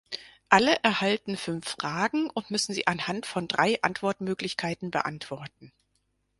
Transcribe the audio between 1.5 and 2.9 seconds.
Fragen und müssen sie